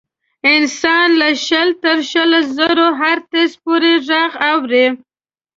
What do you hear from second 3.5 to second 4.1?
پورې